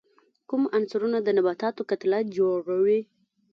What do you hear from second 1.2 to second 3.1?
د نباتاتو کتله جوړي؟